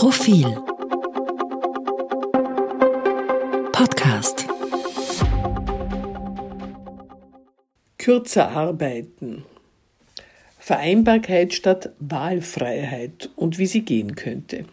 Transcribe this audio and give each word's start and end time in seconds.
Profil 0.00 0.46
Podcast 3.70 4.46
Kürzer 7.98 8.48
arbeiten. 8.48 9.44
Vereinbarkeit 10.58 11.52
statt 11.52 11.90
Wahlfreiheit 11.98 13.28
und 13.36 13.58
wie 13.58 13.66
sie 13.66 13.82
gehen 13.82 14.14
könnte. 14.14 14.64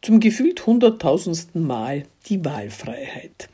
Zum 0.00 0.20
gefühlt 0.20 0.64
hunderttausendsten 0.64 1.62
Mal 1.62 2.04
die 2.30 2.42
Wahlfreiheit. 2.42 3.50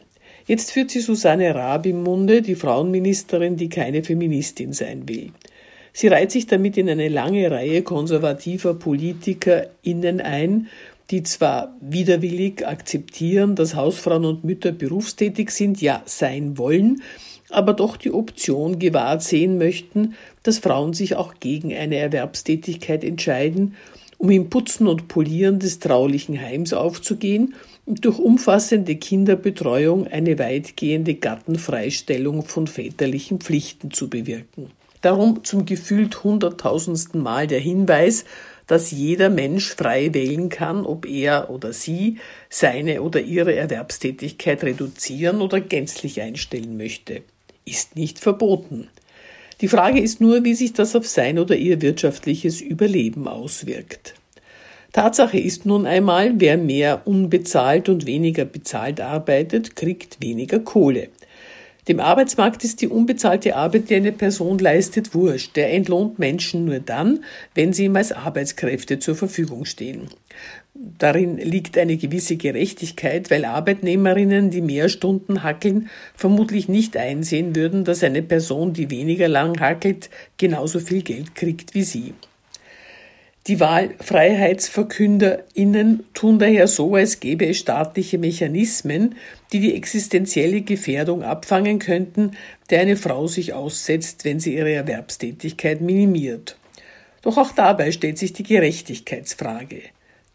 Jetzt 0.46 0.70
führt 0.70 0.92
sie 0.92 1.00
Susanne 1.00 1.52
Raab 1.52 1.84
im 1.84 2.04
Munde, 2.04 2.42
die 2.42 2.54
Frauenministerin, 2.54 3.56
die 3.56 3.68
keine 3.68 4.04
Feministin 4.04 4.72
sein 4.72 5.08
will. 5.08 5.32
Sie 5.92 6.08
reiht 6.08 6.30
sich 6.30 6.46
damit 6.46 6.76
in 6.76 6.88
eine 6.88 7.08
lange 7.08 7.50
Reihe 7.50 7.82
konservativer 7.82 8.74
PolitikerInnen 8.74 10.20
ein, 10.20 10.68
die 11.10 11.22
zwar 11.22 11.74
widerwillig 11.80 12.66
akzeptieren, 12.66 13.54
dass 13.54 13.74
Hausfrauen 13.74 14.24
und 14.24 14.44
Mütter 14.44 14.72
berufstätig 14.72 15.50
sind, 15.50 15.80
ja 15.80 16.02
sein 16.04 16.58
wollen, 16.58 17.02
aber 17.50 17.72
doch 17.72 17.96
die 17.96 18.12
Option 18.12 18.78
gewahrt 18.78 19.22
sehen 19.22 19.56
möchten, 19.56 20.14
dass 20.42 20.58
Frauen 20.58 20.92
sich 20.92 21.16
auch 21.16 21.34
gegen 21.40 21.74
eine 21.74 21.96
Erwerbstätigkeit 21.96 23.04
entscheiden, 23.04 23.74
um 24.18 24.30
im 24.30 24.50
Putzen 24.50 24.86
und 24.86 25.08
Polieren 25.08 25.60
des 25.60 25.78
traulichen 25.78 26.38
Heims 26.40 26.72
aufzugehen 26.72 27.54
und 27.86 28.04
durch 28.04 28.18
umfassende 28.18 28.96
Kinderbetreuung 28.96 30.08
eine 30.08 30.38
weitgehende 30.38 31.14
Gattenfreistellung 31.14 32.44
von 32.44 32.66
väterlichen 32.66 33.40
Pflichten 33.40 33.92
zu 33.92 34.10
bewirken. 34.10 34.70
Darum 35.00 35.44
zum 35.44 35.64
gefühlt 35.64 36.24
hunderttausendsten 36.24 37.22
Mal 37.22 37.46
der 37.46 37.60
Hinweis, 37.60 38.24
dass 38.66 38.90
jeder 38.90 39.30
Mensch 39.30 39.74
frei 39.74 40.12
wählen 40.12 40.48
kann, 40.50 40.84
ob 40.84 41.06
er 41.06 41.50
oder 41.50 41.72
sie 41.72 42.18
seine 42.50 43.02
oder 43.02 43.20
ihre 43.20 43.54
Erwerbstätigkeit 43.54 44.62
reduzieren 44.62 45.40
oder 45.40 45.60
gänzlich 45.60 46.20
einstellen 46.20 46.76
möchte. 46.76 47.22
Ist 47.64 47.96
nicht 47.96 48.18
verboten. 48.18 48.88
Die 49.60 49.68
Frage 49.68 50.00
ist 50.00 50.20
nur, 50.20 50.44
wie 50.44 50.54
sich 50.54 50.72
das 50.72 50.94
auf 50.94 51.08
sein 51.08 51.38
oder 51.38 51.56
ihr 51.56 51.82
wirtschaftliches 51.82 52.60
Überleben 52.60 53.26
auswirkt. 53.26 54.14
Tatsache 54.92 55.38
ist 55.38 55.66
nun 55.66 55.86
einmal, 55.86 56.34
wer 56.36 56.56
mehr 56.56 57.06
unbezahlt 57.06 57.88
und 57.88 58.06
weniger 58.06 58.44
bezahlt 58.44 59.00
arbeitet, 59.00 59.76
kriegt 59.76 60.22
weniger 60.22 60.60
Kohle. 60.60 61.08
Dem 61.88 62.00
Arbeitsmarkt 62.00 62.64
ist 62.64 62.82
die 62.82 62.88
unbezahlte 62.88 63.56
Arbeit, 63.56 63.88
die 63.88 63.94
eine 63.94 64.12
Person 64.12 64.58
leistet, 64.58 65.14
wurscht. 65.14 65.56
Der 65.56 65.72
entlohnt 65.72 66.18
Menschen 66.18 66.66
nur 66.66 66.80
dann, 66.80 67.24
wenn 67.54 67.72
sie 67.72 67.86
ihm 67.86 67.96
als 67.96 68.12
Arbeitskräfte 68.12 68.98
zur 68.98 69.16
Verfügung 69.16 69.64
stehen. 69.64 70.08
Darin 70.74 71.38
liegt 71.38 71.78
eine 71.78 71.96
gewisse 71.96 72.36
Gerechtigkeit, 72.36 73.30
weil 73.30 73.46
Arbeitnehmerinnen, 73.46 74.50
die 74.50 74.60
mehr 74.60 74.90
Stunden 74.90 75.42
hackeln, 75.42 75.88
vermutlich 76.14 76.68
nicht 76.68 76.94
einsehen 76.96 77.56
würden, 77.56 77.84
dass 77.84 78.04
eine 78.04 78.22
Person, 78.22 78.74
die 78.74 78.90
weniger 78.90 79.26
lang 79.26 79.58
hackelt, 79.58 80.10
genauso 80.36 80.80
viel 80.80 81.02
Geld 81.02 81.34
kriegt 81.34 81.74
wie 81.74 81.84
sie. 81.84 82.12
Die 83.46 83.60
WahlfreiheitsverkünderInnen 83.60 86.04
tun 86.12 86.38
daher 86.38 86.68
so, 86.68 86.96
als 86.96 87.20
gäbe 87.20 87.46
es 87.46 87.56
staatliche 87.58 88.18
Mechanismen, 88.18 89.14
die 89.52 89.60
die 89.60 89.74
existenzielle 89.74 90.60
Gefährdung 90.60 91.22
abfangen 91.22 91.78
könnten, 91.78 92.32
der 92.68 92.80
eine 92.80 92.96
Frau 92.96 93.26
sich 93.26 93.54
aussetzt, 93.54 94.26
wenn 94.26 94.40
sie 94.40 94.56
ihre 94.56 94.72
Erwerbstätigkeit 94.72 95.80
minimiert. 95.80 96.58
Doch 97.22 97.38
auch 97.38 97.52
dabei 97.52 97.90
stellt 97.90 98.18
sich 98.18 98.34
die 98.34 98.42
Gerechtigkeitsfrage. 98.42 99.80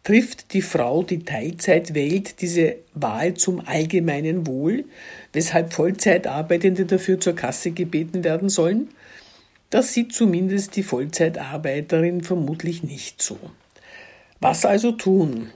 Trifft 0.02 0.52
die 0.52 0.60
Frau, 0.60 1.02
die 1.02 1.24
Teilzeit 1.24 1.94
wählt, 1.94 2.42
diese 2.42 2.76
Wahl 2.92 3.32
zum 3.34 3.66
allgemeinen 3.66 4.46
Wohl, 4.46 4.84
weshalb 5.32 5.72
Vollzeitarbeitende 5.72 6.84
dafür 6.84 7.18
zur 7.20 7.34
Kasse 7.34 7.70
gebeten 7.70 8.22
werden 8.22 8.50
sollen? 8.50 8.88
Das 9.74 9.92
sieht 9.92 10.12
zumindest 10.12 10.76
die 10.76 10.84
Vollzeitarbeiterin 10.84 12.20
vermutlich 12.20 12.84
nicht 12.84 13.20
so. 13.20 13.36
Was 14.38 14.64
also 14.64 14.92
tun? 14.92 15.50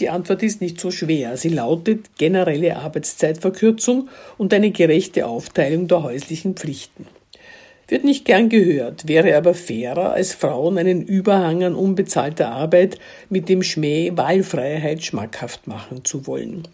Die 0.00 0.10
Antwort 0.10 0.42
ist 0.42 0.60
nicht 0.60 0.80
so 0.80 0.90
schwer. 0.90 1.36
Sie 1.36 1.50
lautet 1.50 2.18
generelle 2.18 2.76
Arbeitszeitverkürzung 2.78 4.08
und 4.36 4.52
eine 4.52 4.72
gerechte 4.72 5.28
Aufteilung 5.28 5.86
der 5.86 6.02
häuslichen 6.02 6.56
Pflichten. 6.56 7.06
Wird 7.86 8.02
nicht 8.02 8.24
gern 8.24 8.48
gehört, 8.48 9.06
wäre 9.06 9.36
aber 9.36 9.54
fairer, 9.54 10.12
als 10.12 10.34
Frauen 10.34 10.76
einen 10.76 11.00
Überhang 11.00 11.62
an 11.62 11.76
unbezahlter 11.76 12.50
Arbeit 12.50 12.98
mit 13.30 13.48
dem 13.48 13.62
Schmäh 13.62 14.10
Wahlfreiheit 14.16 15.04
schmackhaft 15.04 15.68
machen 15.68 16.04
zu 16.04 16.26
wollen. 16.26 16.66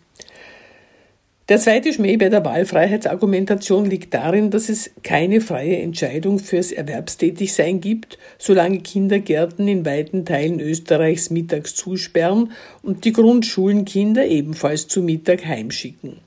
Der 1.49 1.59
zweite 1.59 1.95
Schmäh 1.95 2.19
bei 2.19 2.29
der 2.29 2.45
Wahlfreiheitsargumentation 2.45 3.87
liegt 3.87 4.13
darin, 4.13 4.51
dass 4.51 4.69
es 4.69 4.91
keine 5.03 5.41
freie 5.41 5.79
Entscheidung 5.79 6.39
fürs 6.41 6.73
Erwerbstätigsein 6.73 7.81
gibt, 7.81 8.19
solange 8.37 8.81
Kindergärten 8.81 9.67
in 9.67 9.87
weiten 9.87 10.27
Teilen 10.27 10.61
Österreichs 10.61 11.31
mittags 11.31 11.75
zusperren 11.75 12.53
und 12.83 13.07
die 13.07 13.15
Grundschulen 13.15 13.87
Kinder 13.87 14.27
ebenfalls 14.27 14.89
zu 14.89 15.01
Mittag 15.01 15.47
heimschicken. 15.47 16.19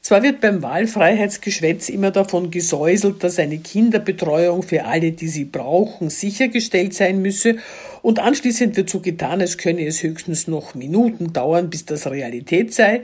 Zwar 0.00 0.22
wird 0.22 0.40
beim 0.40 0.62
Wahlfreiheitsgeschwätz 0.62 1.88
immer 1.88 2.12
davon 2.12 2.52
gesäuselt, 2.52 3.24
dass 3.24 3.40
eine 3.40 3.58
Kinderbetreuung 3.58 4.62
für 4.62 4.84
alle, 4.84 5.10
die 5.10 5.28
sie 5.28 5.44
brauchen, 5.44 6.08
sichergestellt 6.08 6.94
sein 6.94 7.20
müsse, 7.20 7.56
und 8.00 8.20
anschließend 8.20 8.76
wird 8.76 8.90
so 8.90 9.00
getan, 9.00 9.40
als 9.40 9.58
könne 9.58 9.84
es 9.86 10.04
höchstens 10.04 10.46
noch 10.46 10.76
Minuten 10.76 11.32
dauern, 11.32 11.68
bis 11.68 11.84
das 11.84 12.08
Realität 12.08 12.72
sei, 12.74 13.02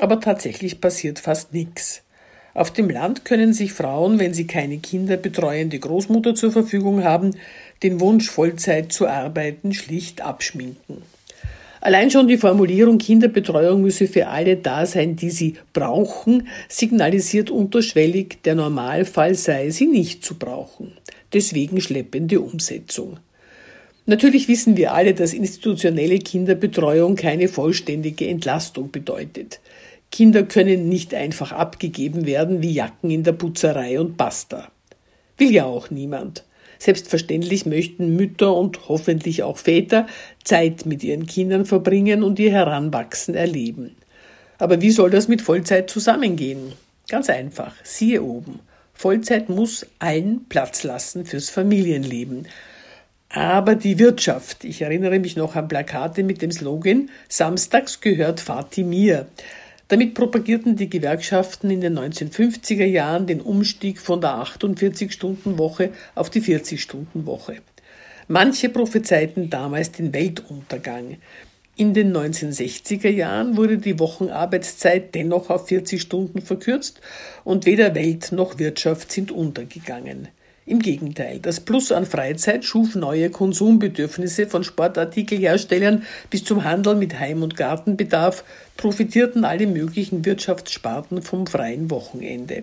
aber 0.00 0.20
tatsächlich 0.20 0.80
passiert 0.80 1.18
fast 1.18 1.52
nichts. 1.52 2.02
Auf 2.54 2.70
dem 2.70 2.90
Land 2.90 3.24
können 3.24 3.54
sich 3.54 3.72
Frauen, 3.72 4.18
wenn 4.18 4.34
sie 4.34 4.46
keine 4.46 4.78
kinderbetreuende 4.78 5.78
Großmutter 5.78 6.34
zur 6.34 6.52
Verfügung 6.52 7.02
haben, 7.02 7.34
den 7.82 8.00
Wunsch, 8.00 8.28
Vollzeit 8.28 8.92
zu 8.92 9.08
arbeiten, 9.08 9.72
schlicht 9.72 10.20
abschminken. 10.20 11.02
Allein 11.80 12.10
schon 12.12 12.28
die 12.28 12.36
Formulierung 12.36 12.98
Kinderbetreuung 12.98 13.82
müsse 13.82 14.06
für 14.06 14.28
alle 14.28 14.56
da 14.56 14.86
sein, 14.86 15.16
die 15.16 15.30
sie 15.30 15.54
brauchen, 15.72 16.46
signalisiert 16.68 17.50
unterschwellig, 17.50 18.40
der 18.44 18.54
Normalfall 18.54 19.34
sei, 19.34 19.70
sie 19.70 19.86
nicht 19.86 20.24
zu 20.24 20.38
brauchen. 20.38 20.92
Deswegen 21.32 21.80
schleppende 21.80 22.40
Umsetzung. 22.40 23.18
Natürlich 24.04 24.48
wissen 24.48 24.76
wir 24.76 24.94
alle, 24.94 25.14
dass 25.14 25.32
institutionelle 25.32 26.18
Kinderbetreuung 26.18 27.14
keine 27.14 27.48
vollständige 27.48 28.26
Entlastung 28.26 28.90
bedeutet. 28.90 29.60
Kinder 30.10 30.42
können 30.42 30.88
nicht 30.88 31.14
einfach 31.14 31.52
abgegeben 31.52 32.26
werden 32.26 32.62
wie 32.62 32.72
Jacken 32.72 33.10
in 33.10 33.22
der 33.22 33.32
Putzerei 33.32 34.00
und 34.00 34.16
basta. 34.16 34.70
Will 35.38 35.52
ja 35.52 35.64
auch 35.64 35.90
niemand. 35.90 36.44
Selbstverständlich 36.78 37.64
möchten 37.64 38.16
Mütter 38.16 38.56
und 38.56 38.88
hoffentlich 38.88 39.44
auch 39.44 39.56
Väter 39.56 40.08
Zeit 40.42 40.84
mit 40.84 41.04
ihren 41.04 41.26
Kindern 41.26 41.64
verbringen 41.64 42.24
und 42.24 42.40
ihr 42.40 42.50
Heranwachsen 42.50 43.36
erleben. 43.36 43.94
Aber 44.58 44.82
wie 44.82 44.90
soll 44.90 45.10
das 45.10 45.28
mit 45.28 45.42
Vollzeit 45.42 45.88
zusammengehen? 45.88 46.72
Ganz 47.08 47.30
einfach, 47.30 47.74
siehe 47.84 48.22
oben. 48.22 48.58
Vollzeit 48.94 49.48
muss 49.48 49.86
allen 50.00 50.44
Platz 50.48 50.82
lassen 50.82 51.24
fürs 51.24 51.50
Familienleben. 51.50 52.48
Aber 53.34 53.76
die 53.76 53.98
Wirtschaft, 53.98 54.62
ich 54.62 54.82
erinnere 54.82 55.18
mich 55.18 55.36
noch 55.36 55.56
an 55.56 55.66
Plakate 55.66 56.22
mit 56.22 56.42
dem 56.42 56.52
Slogan 56.52 57.08
Samstags 57.30 58.02
gehört 58.02 58.40
Vati 58.40 58.84
mir. 58.84 59.26
Damit 59.88 60.12
propagierten 60.12 60.76
die 60.76 60.90
Gewerkschaften 60.90 61.70
in 61.70 61.80
den 61.80 61.98
1950er 61.98 62.84
Jahren 62.84 63.26
den 63.26 63.40
Umstieg 63.40 64.00
von 64.00 64.20
der 64.20 64.32
48-Stunden-Woche 64.32 65.92
auf 66.14 66.28
die 66.28 66.42
40-Stunden-Woche. 66.42 67.56
Manche 68.28 68.68
prophezeiten 68.68 69.48
damals 69.48 69.92
den 69.92 70.12
Weltuntergang. 70.12 71.16
In 71.74 71.94
den 71.94 72.14
1960er 72.14 73.08
Jahren 73.08 73.56
wurde 73.56 73.78
die 73.78 73.98
Wochenarbeitszeit 73.98 75.14
dennoch 75.14 75.48
auf 75.48 75.68
40 75.68 76.02
Stunden 76.02 76.42
verkürzt 76.42 77.00
und 77.44 77.64
weder 77.64 77.94
Welt 77.94 78.30
noch 78.30 78.58
Wirtschaft 78.58 79.10
sind 79.10 79.32
untergegangen. 79.32 80.28
Im 80.64 80.78
Gegenteil, 80.78 81.40
das 81.40 81.58
Plus 81.58 81.90
an 81.90 82.06
Freizeit 82.06 82.64
schuf 82.64 82.94
neue 82.94 83.30
Konsumbedürfnisse 83.30 84.46
von 84.46 84.62
Sportartikelherstellern 84.62 86.04
bis 86.30 86.44
zum 86.44 86.62
Handel 86.62 86.94
mit 86.94 87.18
Heim- 87.18 87.42
und 87.42 87.56
Gartenbedarf, 87.56 88.44
profitierten 88.76 89.44
alle 89.44 89.66
möglichen 89.66 90.24
Wirtschaftssparten 90.24 91.20
vom 91.20 91.48
freien 91.48 91.90
Wochenende. 91.90 92.62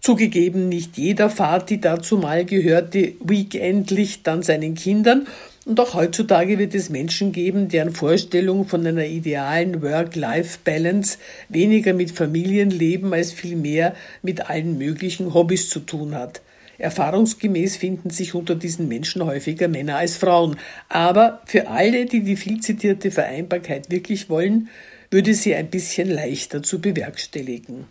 Zugegeben, 0.00 0.68
nicht 0.68 0.96
jeder 0.96 1.30
fahrt 1.30 1.68
die 1.70 1.80
dazu 1.80 2.16
mal 2.16 2.44
gehörte 2.44 3.14
Weekendlicht 3.20 4.28
an 4.28 4.44
seinen 4.44 4.76
Kindern 4.76 5.26
und 5.64 5.80
auch 5.80 5.94
heutzutage 5.94 6.60
wird 6.60 6.76
es 6.76 6.90
Menschen 6.90 7.32
geben, 7.32 7.68
deren 7.68 7.90
Vorstellung 7.90 8.68
von 8.68 8.86
einer 8.86 9.06
idealen 9.06 9.82
Work-Life-Balance 9.82 11.18
weniger 11.48 11.92
mit 11.92 12.12
Familienleben 12.12 13.12
als 13.12 13.32
vielmehr 13.32 13.96
mit 14.22 14.48
allen 14.48 14.78
möglichen 14.78 15.34
Hobbys 15.34 15.68
zu 15.68 15.80
tun 15.80 16.14
hat– 16.14 16.40
Erfahrungsgemäß 16.78 17.76
finden 17.76 18.10
sich 18.10 18.34
unter 18.34 18.54
diesen 18.54 18.88
Menschen 18.88 19.24
häufiger 19.24 19.68
Männer 19.68 19.96
als 19.96 20.16
Frauen. 20.16 20.56
Aber 20.88 21.40
für 21.46 21.68
alle, 21.68 22.06
die 22.06 22.22
die 22.22 22.36
viel 22.36 22.60
zitierte 22.60 23.10
Vereinbarkeit 23.10 23.90
wirklich 23.90 24.28
wollen, 24.28 24.68
würde 25.10 25.34
sie 25.34 25.54
ein 25.54 25.68
bisschen 25.70 26.10
leichter 26.10 26.62
zu 26.62 26.80
bewerkstelligen. 26.80 27.86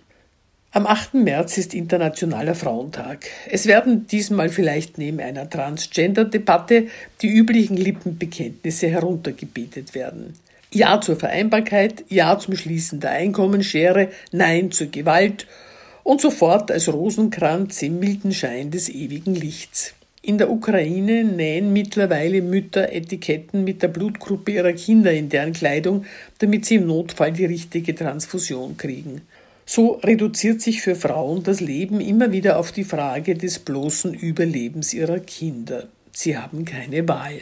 Am 0.72 0.88
8. 0.88 1.14
März 1.14 1.60
ist 1.60 1.76
Internationaler 1.76 2.56
Frauentag. 2.56 3.28
Es 3.48 3.68
werden 3.68 4.08
diesmal 4.08 4.50
vielleicht 4.50 4.98
neben 4.98 5.20
einer 5.20 5.48
Transgender-Debatte 5.48 6.88
die 7.22 7.30
üblichen 7.30 7.78
Lippenbekenntnisse 7.78 8.88
heruntergebetet 8.88 9.94
werden. 9.94 10.34
Ja 10.72 11.00
zur 11.00 11.16
Vereinbarkeit, 11.16 12.04
Ja 12.10 12.40
zum 12.40 12.56
Schließen 12.56 13.00
der 13.00 13.12
Einkommensschere, 13.12 14.10
Nein 14.32 14.72
zur 14.72 14.88
Gewalt 14.88 15.46
und 16.04 16.22
sofort 16.22 16.72
als 16.72 16.92
Rosenkranz 16.92 17.82
im 17.82 18.00
milden 18.00 18.34
Schein 18.34 18.72
des 18.72 18.90
ewigen 18.90 19.36
Lichts. 19.36 19.94
In 20.22 20.38
der 20.38 20.50
Ukraine 20.50 21.26
nähen 21.26 21.74
mittlerweile 21.74 22.42
Mütter 22.42 22.94
Etiketten 22.94 23.66
mit 23.66 23.82
der 23.82 23.90
Blutgruppe 23.90 24.54
ihrer 24.54 24.72
Kinder 24.72 25.12
in 25.12 25.28
deren 25.28 25.52
Kleidung, 25.52 26.06
damit 26.40 26.66
sie 26.66 26.76
im 26.76 26.88
Notfall 26.88 27.34
die 27.34 27.46
richtige 27.46 27.94
Transfusion 27.94 28.78
kriegen. 28.78 29.22
So 29.66 30.00
reduziert 30.04 30.62
sich 30.62 30.82
für 30.82 30.96
Frauen 30.96 31.44
das 31.44 31.60
Leben 31.60 32.00
immer 32.00 32.32
wieder 32.32 32.58
auf 32.58 32.72
die 32.72 32.84
Frage 32.84 33.36
des 33.36 33.60
bloßen 33.60 34.14
Überlebens 34.14 34.94
ihrer 34.94 35.20
Kinder. 35.20 35.88
Sie 36.12 36.38
haben 36.38 36.64
keine 36.64 37.08
Wahl. 37.08 37.42